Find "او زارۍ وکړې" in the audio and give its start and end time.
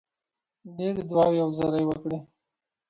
1.43-2.17